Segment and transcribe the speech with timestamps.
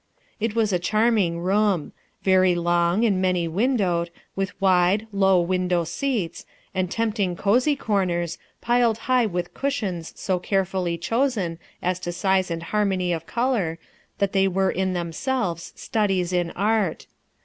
[0.39, 1.91] It was a charming room.
[2.23, 6.43] Very long and many windowed, with wide, low window seats,
[6.75, 7.29] md ACCIDENT OR DESIGN?
[7.35, 8.27] 153 tempting cosy comer?,
[8.61, 13.77] piled lugli will; cushion* so carefully chosen, as to size and hannoay of color,
[14.17, 17.05] that they were in themselves studies in art.